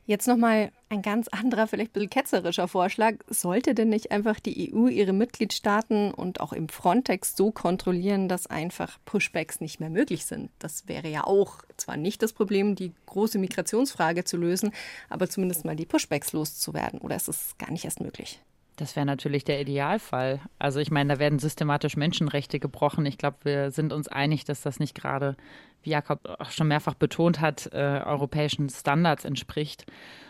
[0.10, 3.18] Jetzt nochmal ein ganz anderer, vielleicht ein bisschen ketzerischer Vorschlag.
[3.28, 8.48] Sollte denn nicht einfach die EU ihre Mitgliedstaaten und auch im Frontex so kontrollieren, dass
[8.48, 10.50] einfach Pushbacks nicht mehr möglich sind?
[10.58, 14.74] Das wäre ja auch zwar nicht das Problem, die große Migrationsfrage zu lösen,
[15.10, 17.02] aber zumindest mal die Pushbacks loszuwerden.
[17.02, 18.40] Oder ist es gar nicht erst möglich?
[18.80, 20.40] Das wäre natürlich der Idealfall.
[20.58, 23.06] Also ich meine, da werden systematisch Menschenrechte gebrochen.
[23.06, 25.36] Ich glaube, wir sind uns einig, dass das nicht gerade,
[25.84, 29.86] wie Jakob auch schon mehrfach betont hat, äh, europäischen Standards entspricht.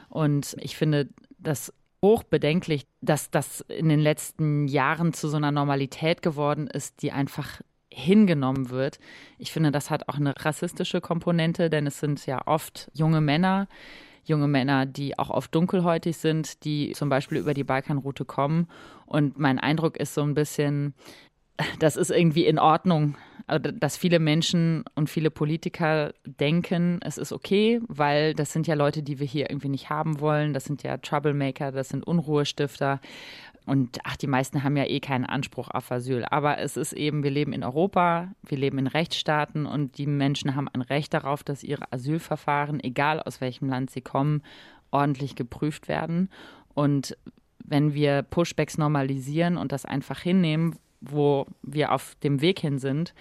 [0.10, 6.24] Und ich finde das hochbedenklich, dass das in den letzten Jahren zu so einer Normalität
[6.24, 8.98] geworden ist, die einfach hingenommen wird.
[9.38, 13.68] Ich finde, das hat auch eine rassistische Komponente, denn es sind ja oft junge Männer,
[14.30, 18.68] junge Männer, die auch oft dunkelhäutig sind, die zum Beispiel über die Balkanroute kommen.
[19.06, 20.94] Und mein Eindruck ist so ein bisschen,
[21.80, 23.18] das ist irgendwie in Ordnung,
[23.50, 28.76] also, dass viele Menschen und viele Politiker denken, es ist okay, weil das sind ja
[28.76, 30.54] Leute, die wir hier irgendwie nicht haben wollen.
[30.54, 33.02] Das sind ja Troublemaker, das sind Unruhestifter.
[33.70, 36.26] Und ach, die meisten haben ja eh keinen Anspruch auf Asyl.
[36.26, 40.56] Aber es ist eben, wir leben in Europa, wir leben in Rechtsstaaten und die Menschen
[40.56, 44.42] haben ein Recht darauf, dass ihre Asylverfahren, egal aus welchem Land sie kommen,
[44.90, 46.30] ordentlich geprüft werden.
[46.74, 47.16] Und
[47.64, 53.14] wenn wir Pushbacks normalisieren und das einfach hinnehmen, wo wir auf dem Weg hin sind,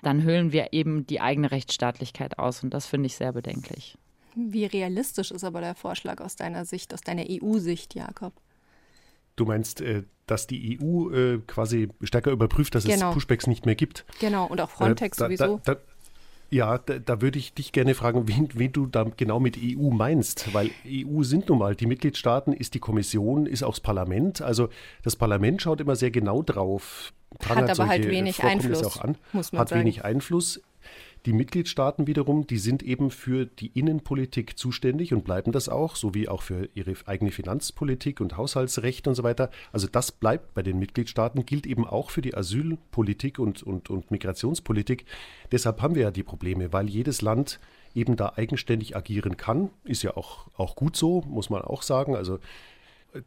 [0.00, 2.64] dann höhlen wir eben die eigene Rechtsstaatlichkeit aus.
[2.64, 3.98] Und das finde ich sehr bedenklich.
[4.34, 8.32] Wie realistisch ist aber der Vorschlag aus deiner Sicht, aus deiner EU-Sicht, Jakob?
[9.40, 13.08] Du meinst, äh, dass die EU äh, quasi stärker überprüft, dass genau.
[13.08, 14.04] es Pushbacks nicht mehr gibt?
[14.20, 15.60] Genau, und auch Frontex äh, da, sowieso.
[15.64, 15.80] Da, da,
[16.50, 19.88] ja, da, da, würde ich dich gerne fragen, wen, wen, du da genau mit EU
[19.88, 24.42] meinst, weil EU sind nun mal die Mitgliedstaaten, ist die Kommission, ist auch das Parlament.
[24.42, 24.68] Also
[25.04, 27.14] das Parlament schaut immer sehr genau drauf.
[27.48, 28.84] Hat aber halt wenig Einfluss.
[28.84, 29.80] Auch an, hat sagen.
[29.80, 30.60] wenig Einfluss.
[31.26, 36.28] Die Mitgliedstaaten wiederum, die sind eben für die Innenpolitik zuständig und bleiben das auch, sowie
[36.28, 39.50] auch für ihre eigene Finanzpolitik und Haushaltsrecht und so weiter.
[39.70, 44.10] Also das bleibt bei den Mitgliedstaaten, gilt eben auch für die Asylpolitik und, und, und
[44.10, 45.04] Migrationspolitik.
[45.52, 47.60] Deshalb haben wir ja die Probleme, weil jedes Land
[47.94, 49.68] eben da eigenständig agieren kann.
[49.84, 52.16] Ist ja auch, auch gut so, muss man auch sagen.
[52.16, 52.38] Also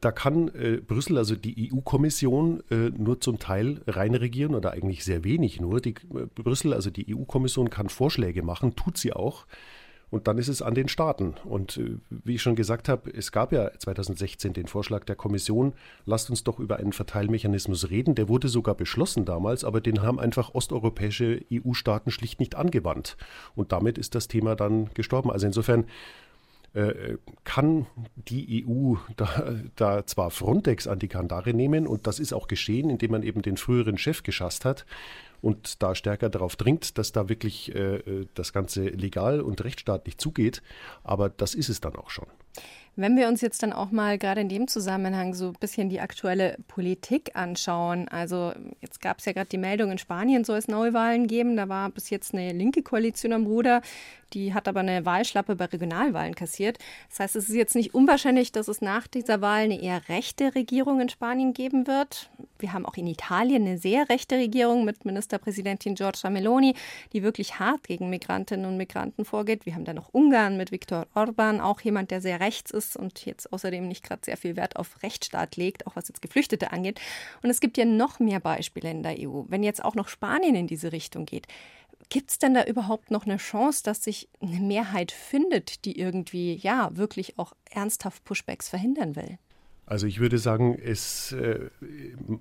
[0.01, 5.03] da kann äh, Brüssel, also die EU-Kommission, äh, nur zum Teil rein regieren oder eigentlich
[5.03, 5.81] sehr wenig nur.
[5.81, 9.45] Die, äh, Brüssel, also die EU-Kommission, kann Vorschläge machen, tut sie auch.
[10.13, 11.33] Und dann ist es an den Staaten.
[11.43, 15.73] Und äh, wie ich schon gesagt habe, es gab ja 2016 den Vorschlag der Kommission,
[16.05, 18.13] lasst uns doch über einen Verteilmechanismus reden.
[18.13, 23.17] Der wurde sogar beschlossen damals, aber den haben einfach osteuropäische EU-Staaten schlicht nicht angewandt.
[23.55, 25.31] Und damit ist das Thema dann gestorben.
[25.31, 25.85] Also insofern
[26.73, 32.33] äh, kann die EU da, da, zwar Frontex an die Kandare nehmen und das ist
[32.33, 34.85] auch geschehen, indem man eben den früheren Chef geschasst hat
[35.41, 40.61] und da stärker darauf dringt, dass da wirklich äh, das Ganze legal und rechtsstaatlich zugeht,
[41.03, 42.27] aber das ist es dann auch schon.
[42.95, 45.99] Wenn wir uns jetzt dann auch mal gerade in dem Zusammenhang so ein bisschen die
[45.99, 50.67] aktuelle Politik anschauen, also jetzt gab es ja gerade die Meldung, in Spanien soll es
[50.67, 53.81] Neuwahlen geben, da war bis jetzt eine linke Koalition am Ruder,
[54.33, 56.77] die hat aber eine Wahlschlappe bei Regionalwahlen kassiert.
[57.09, 60.55] Das heißt, es ist jetzt nicht unwahrscheinlich, dass es nach dieser Wahl eine eher rechte
[60.55, 62.29] Regierung in Spanien geben wird.
[62.59, 66.75] Wir haben auch in Italien eine sehr rechte Regierung mit Ministerpräsidentin Giorgia Meloni,
[67.11, 69.65] die wirklich hart gegen Migrantinnen und Migranten vorgeht.
[69.65, 73.25] Wir haben dann noch Ungarn mit Viktor Orban, auch jemand, der sehr rechts ist und
[73.25, 76.99] jetzt außerdem nicht gerade sehr viel Wert auf Rechtsstaat legt, auch was jetzt Geflüchtete angeht.
[77.41, 79.43] Und es gibt ja noch mehr Beispiele in der EU.
[79.47, 81.47] Wenn jetzt auch noch Spanien in diese Richtung geht,
[82.13, 86.53] Gibt es denn da überhaupt noch eine Chance, dass sich eine Mehrheit findet, die irgendwie
[86.53, 89.39] ja wirklich auch ernsthaft Pushbacks verhindern will?
[89.87, 91.71] Also ich würde sagen, es äh,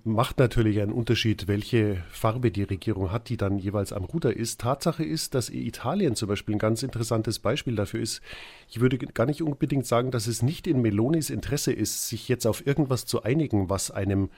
[0.04, 4.60] macht natürlich einen Unterschied, welche Farbe die Regierung hat, die dann jeweils am Ruder ist.
[4.60, 8.20] Tatsache ist, dass Italien zum Beispiel ein ganz interessantes Beispiel dafür ist.
[8.68, 12.46] Ich würde gar nicht unbedingt sagen, dass es nicht in Melonis Interesse ist, sich jetzt
[12.46, 14.28] auf irgendwas zu einigen, was einem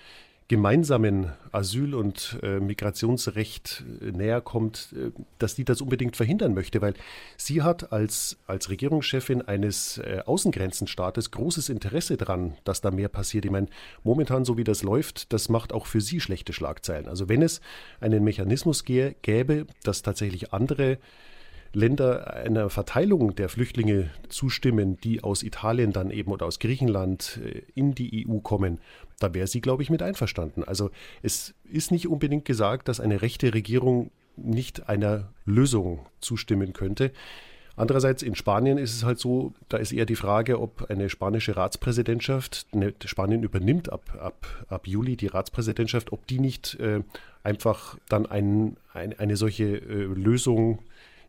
[0.48, 6.82] gemeinsamen Asyl- und äh, Migrationsrecht äh, näher kommt, äh, dass die das unbedingt verhindern möchte,
[6.82, 6.94] weil
[7.38, 13.46] sie hat als, als Regierungschefin eines äh, Außengrenzenstaates großes Interesse daran, dass da mehr passiert.
[13.46, 13.68] Ich meine,
[14.02, 17.08] momentan, so wie das läuft, das macht auch für sie schlechte Schlagzeilen.
[17.08, 17.62] Also wenn es
[18.00, 20.98] einen Mechanismus gäbe, dass tatsächlich andere
[21.72, 27.40] Länder einer Verteilung der Flüchtlinge zustimmen, die aus Italien dann eben oder aus Griechenland
[27.74, 28.78] in die EU kommen,
[29.18, 30.64] da wäre sie, glaube ich, mit einverstanden.
[30.64, 30.90] Also
[31.22, 37.12] es ist nicht unbedingt gesagt, dass eine rechte Regierung nicht einer Lösung zustimmen könnte.
[37.76, 41.56] Andererseits in Spanien ist es halt so, da ist eher die Frage, ob eine spanische
[41.56, 47.02] Ratspräsidentschaft, ne, Spanien übernimmt ab, ab, ab Juli die Ratspräsidentschaft, ob die nicht äh,
[47.42, 50.78] einfach dann ein, ein, eine solche äh, Lösung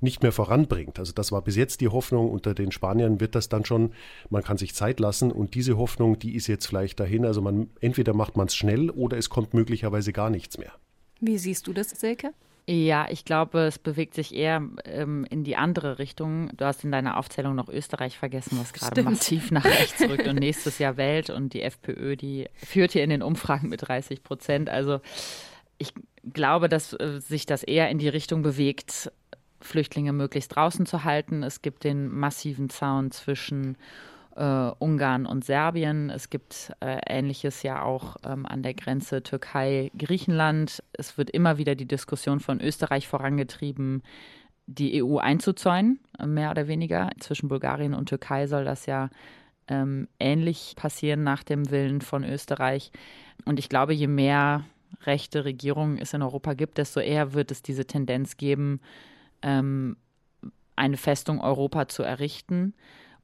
[0.06, 1.00] nicht mehr voranbringt.
[1.00, 2.32] Also das war bis jetzt die Hoffnung.
[2.32, 3.92] Unter den Spaniern wird das dann schon,
[4.30, 7.26] man kann sich Zeit lassen und diese Hoffnung, die ist jetzt vielleicht dahin.
[7.26, 10.72] Also man entweder macht man es schnell oder es kommt möglicherweise gar nichts mehr.
[11.20, 12.32] Wie siehst du das, Silke?
[12.68, 16.50] Ja, ich glaube, es bewegt sich eher ähm, in die andere Richtung.
[16.58, 20.40] Du hast in deiner Aufzählung noch Österreich vergessen, was gerade massiv nach rechts rückt und
[20.40, 21.30] nächstes Jahr wählt.
[21.30, 24.70] Und die FPÖ, die führt hier in den Umfragen mit 30 Prozent.
[24.70, 25.00] Also
[25.78, 25.94] ich
[26.34, 29.12] glaube, dass äh, sich das eher in die Richtung bewegt,
[29.62, 31.44] Flüchtlinge möglichst draußen zu halten.
[31.44, 33.78] Es gibt den massiven Zaun zwischen
[34.36, 36.10] äh, Ungarn und Serbien.
[36.10, 40.84] Es gibt äh, Ähnliches ja auch ähm, an der Grenze Türkei-Griechenland.
[40.94, 44.04] Es wird immer wieder die Diskussion von Österreich vorangetrieben,
[44.68, 47.10] die EU einzuzäunen, mehr oder weniger.
[47.20, 49.10] Zwischen Bulgarien und Türkei soll das ja
[49.68, 52.92] ähm, ähnlich passieren nach dem Willen von Österreich.
[53.46, 54.66] Und ich glaube, je mehr
[55.04, 58.80] rechte Regierungen es in Europa gibt, desto eher wird es diese Tendenz geben,
[59.42, 59.98] ähm,
[60.76, 62.74] eine Festung Europa zu errichten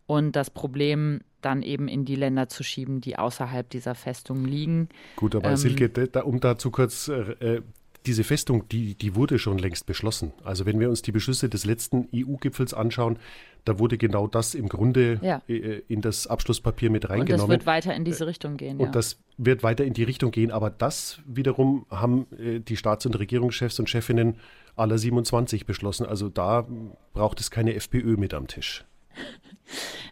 [0.08, 4.90] und das Problem dann eben in die Länder zu schieben, die außerhalb dieser Festung liegen.
[5.16, 7.62] Gut, aber ähm, Silke, da, um dazu kurz äh,
[8.06, 10.34] diese Festung, die, die wurde schon längst beschlossen.
[10.44, 13.18] Also wenn wir uns die Beschlüsse des letzten EU-Gipfels anschauen,
[13.64, 15.42] da wurde genau das im Grunde ja.
[15.48, 17.44] Äh, in das Abschlusspapier mit reingenommen.
[17.44, 18.78] Und das wird weiter in diese Richtung gehen.
[18.78, 18.92] Und ja.
[18.92, 20.52] das wird weiter in die Richtung gehen.
[20.52, 24.38] Aber das wiederum haben äh, die Staats- und Regierungschefs und Chefinnen
[24.82, 26.06] aller 27 beschlossen.
[26.06, 26.68] Also da
[27.14, 28.86] braucht es keine FPÖ mit am Tisch.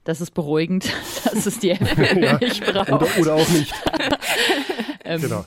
[0.03, 0.85] Das ist beruhigend,
[1.25, 2.91] dass es die FPÖ ja, nicht braucht.
[2.91, 3.73] Oder, oder auch nicht.
[5.03, 5.45] ähm, genau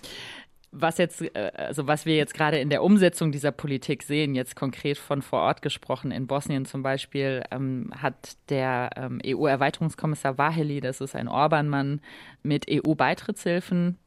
[0.72, 4.56] was jetzt, äh, also was wir jetzt gerade in der Umsetzung dieser Politik sehen, jetzt
[4.56, 10.80] konkret von vor Ort gesprochen, in Bosnien zum Beispiel, ähm, hat der ähm, EU-Erweiterungskommissar Waheli,
[10.80, 12.00] das ist ein Orban-Mann,
[12.42, 13.98] mit EU-Beitrittshilfen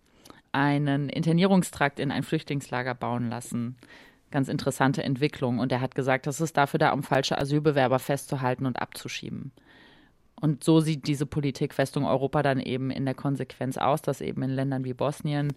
[0.52, 3.78] einen Internierungstrakt in ein Flüchtlingslager bauen lassen.
[4.36, 5.60] Ganz interessante Entwicklung.
[5.60, 9.54] Und er hat gesagt, das ist dafür da, um falsche Asylbewerber festzuhalten und abzuschieben.
[10.42, 14.42] Und so sieht diese Politik Festung Europa dann eben in der Konsequenz aus, dass eben
[14.44, 15.54] in Ländern wie Bosnien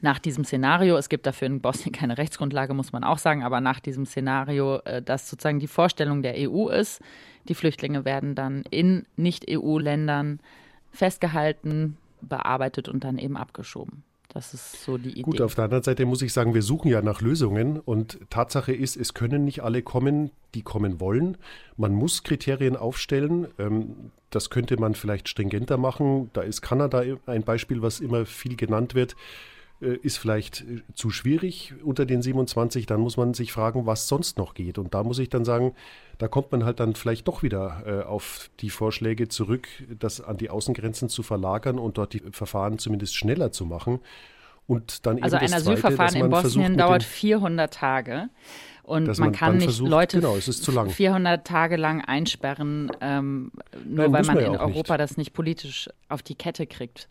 [0.00, 3.60] nach diesem Szenario, es gibt dafür in Bosnien keine Rechtsgrundlage, muss man auch sagen, aber
[3.60, 7.00] nach diesem Szenario, äh, dass sozusagen die Vorstellung der EU ist,
[7.48, 10.40] die Flüchtlinge werden dann in Nicht-EU-Ländern
[10.90, 14.02] festgehalten, bearbeitet und dann eben abgeschoben.
[14.28, 15.22] Das ist so die Idee.
[15.22, 18.72] Gut, auf der anderen Seite muss ich sagen, wir suchen ja nach Lösungen und Tatsache
[18.72, 21.38] ist, es können nicht alle kommen, die kommen wollen.
[21.76, 23.48] Man muss Kriterien aufstellen.
[23.58, 26.30] Ähm, das könnte man vielleicht stringenter machen.
[26.34, 29.16] Da ist Kanada ein Beispiel, was immer viel genannt wird.
[29.80, 34.08] Äh, ist vielleicht äh, zu schwierig unter den 27, dann muss man sich fragen, was
[34.08, 34.76] sonst noch geht.
[34.76, 35.72] Und da muss ich dann sagen,
[36.18, 40.36] da kommt man halt dann vielleicht doch wieder äh, auf die Vorschläge zurück, das an
[40.36, 44.00] die Außengrenzen zu verlagern und dort die Verfahren zumindest schneller zu machen.
[44.66, 48.28] Und dann also ein Asylverfahren Zweite, in Bosnien dauert 400 Tage.
[48.82, 53.52] Und man, man, kann nicht versucht, Leute genau, 400 Tage lang einsperren, ähm,
[53.86, 55.00] nur Nein, weil man, man ja in Europa nicht.
[55.00, 57.08] das nicht politisch auf die Kette kriegt.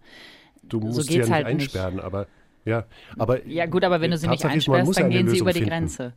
[0.64, 2.04] Du musst so sie ja nicht halt einsperren, nicht.
[2.04, 2.28] aber
[2.68, 2.86] ja,
[3.18, 5.70] aber ja gut, aber wenn du sie nicht einsperrst, dann gehen sie über die finden.
[5.70, 6.14] Grenze.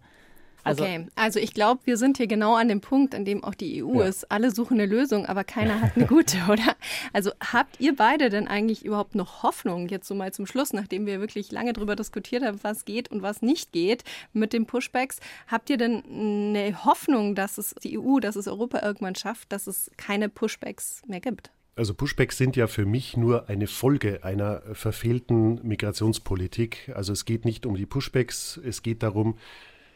[0.63, 3.55] Also, okay, also ich glaube, wir sind hier genau an dem Punkt, an dem auch
[3.55, 4.07] die EU ja.
[4.07, 4.31] ist.
[4.31, 6.77] Alle suchen eine Lösung, aber keiner hat eine gute, oder?
[7.13, 11.07] Also habt ihr beide denn eigentlich überhaupt noch Hoffnung, jetzt so mal zum Schluss, nachdem
[11.07, 15.21] wir wirklich lange darüber diskutiert haben, was geht und was nicht geht mit den Pushbacks,
[15.47, 19.67] habt ihr denn eine Hoffnung, dass es die EU, dass es Europa irgendwann schafft, dass
[19.67, 21.51] es keine Pushbacks mehr gibt?
[21.81, 26.93] Also Pushbacks sind ja für mich nur eine Folge einer verfehlten Migrationspolitik.
[26.95, 29.39] Also es geht nicht um die Pushbacks, es geht darum,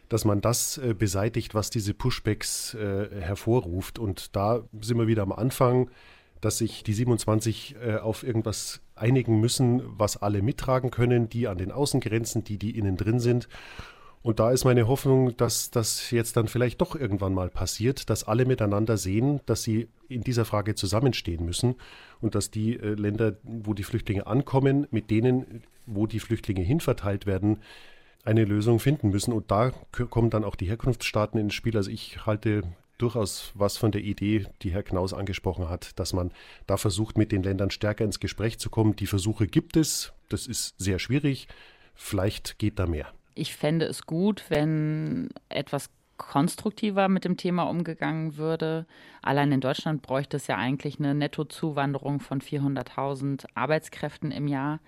[0.09, 3.99] dass man das äh, beseitigt, was diese Pushbacks äh, hervorruft.
[3.99, 5.91] Und da sind wir wieder am Anfang,
[6.41, 11.59] dass sich die 27 äh, auf irgendwas einigen müssen, was alle mittragen können, die an
[11.59, 13.47] den Außengrenzen, die, die innen drin sind.
[14.25, 18.25] Und da ist meine Hoffnung, dass das jetzt dann vielleicht doch irgendwann mal passiert, dass
[18.25, 21.75] alle miteinander sehen, dass sie in dieser Frage zusammenstehen müssen
[22.23, 27.27] und dass die äh, Länder, wo die Flüchtlinge ankommen, mit denen, wo die Flüchtlinge hinverteilt
[27.27, 27.59] werden,
[28.25, 29.35] eine Lösung finden müssen.
[29.35, 29.73] Und da
[30.09, 31.77] kommen dann auch die Herkunftsstaaten ins Spiel.
[31.77, 32.63] Also ich halte
[32.97, 36.31] durchaus was von der Idee, die Herr Knaus angesprochen hat, dass man
[36.67, 38.97] da versucht, mit den Ländern stärker ins Gespräch zu kommen.
[38.97, 40.15] Die Versuche gibt es.
[40.31, 41.47] Das ist sehr schwierig.
[41.95, 48.37] Vielleicht geht da mehr ich fände es gut, wenn etwas konstruktiver mit dem Thema umgegangen
[48.37, 48.87] würde.
[49.23, 54.81] Allein in Deutschland bräuchte es ja eigentlich eine Nettozuwanderung von 400.000 Arbeitskräften im Jahr.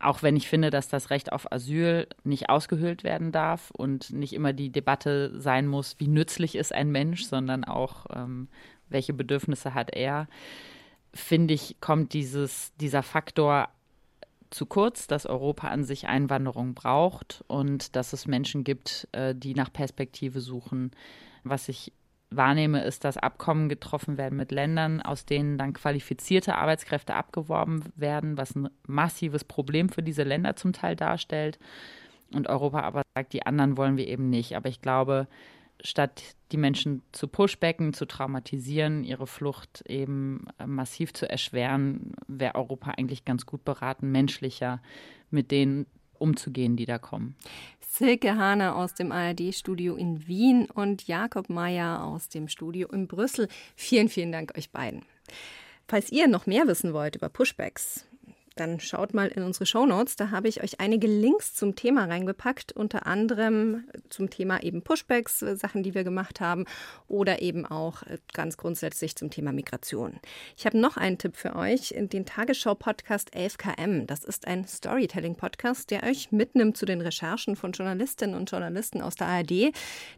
[0.00, 4.32] Auch wenn ich finde, dass das Recht auf Asyl nicht ausgehöhlt werden darf und nicht
[4.32, 8.48] immer die Debatte sein muss, wie nützlich ist ein Mensch, sondern auch, ähm,
[8.88, 10.28] welche Bedürfnisse hat er,
[11.12, 13.68] finde ich, kommt dieses, dieser Faktor
[14.50, 19.54] zu kurz, dass Europa an sich Einwanderung braucht und dass es Menschen gibt, äh, die
[19.54, 20.90] nach Perspektive suchen.
[21.44, 21.92] Was ich
[22.30, 28.36] wahrnehme, ist, dass Abkommen getroffen werden mit Ländern, aus denen dann qualifizierte Arbeitskräfte abgeworben werden,
[28.36, 31.58] was ein massives Problem für diese Länder zum Teil darstellt.
[32.32, 34.56] Und Europa aber sagt, die anderen wollen wir eben nicht.
[34.56, 35.26] Aber ich glaube,
[35.82, 42.54] statt die Menschen zu pushbacken, zu traumatisieren, ihre Flucht eben äh, massiv zu erschweren, wäre
[42.54, 44.80] Europa eigentlich ganz gut beraten, menschlicher
[45.30, 47.36] mit denen umzugehen, die da kommen.
[47.80, 53.48] Silke Hahner aus dem ARD-Studio in Wien und Jakob Mayer aus dem Studio in Brüssel.
[53.76, 55.02] Vielen, vielen Dank euch beiden.
[55.86, 58.06] Falls ihr noch mehr wissen wollt über Pushbacks,
[58.58, 60.16] dann schaut mal in unsere Shownotes.
[60.16, 65.42] Da habe ich euch einige Links zum Thema reingepackt, unter anderem zum Thema eben Pushbacks,
[65.42, 66.64] äh, Sachen, die wir gemacht haben,
[67.06, 70.18] oder eben auch äh, ganz grundsätzlich zum Thema Migration.
[70.56, 74.06] Ich habe noch einen Tipp für euch, den Tagesschau-Podcast 11KM.
[74.06, 79.14] Das ist ein Storytelling-Podcast, der euch mitnimmt zu den Recherchen von Journalistinnen und Journalisten aus
[79.14, 79.72] der ARD.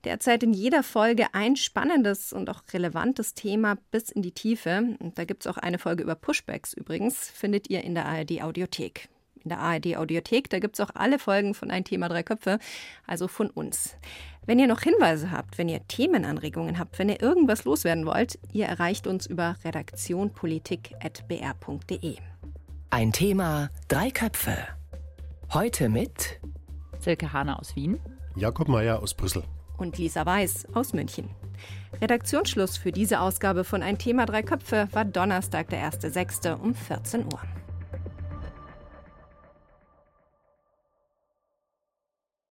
[0.05, 4.97] Derzeit in jeder Folge ein spannendes und auch relevantes Thema bis in die Tiefe.
[4.99, 8.30] Und da gibt es auch eine Folge über Pushbacks übrigens, findet ihr in der ARD
[8.39, 9.09] Audiothek.
[9.43, 12.59] In der ARD Audiothek, da gibt es auch alle Folgen von Ein Thema Drei Köpfe,
[13.07, 13.97] also von uns.
[14.47, 18.67] Wenn ihr noch Hinweise habt, wenn ihr Themenanregungen habt, wenn ihr irgendwas loswerden wollt, ihr
[18.67, 22.17] erreicht uns über redaktionpolitik.br.de.
[22.91, 24.57] Ein Thema, drei Köpfe.
[25.53, 26.41] Heute mit
[26.99, 28.01] Silke Hane aus Wien,
[28.37, 29.43] Jakob Mayer aus Brüssel
[29.79, 31.31] und Lisa Weiß aus München.
[32.01, 36.55] Redaktionsschluss für diese Ausgabe von Ein Thema Drei Köpfe war Donnerstag, der 1.6.
[36.55, 37.41] um 14 Uhr.